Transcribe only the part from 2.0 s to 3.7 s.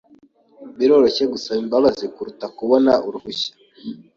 kuruta kubona uruhushya.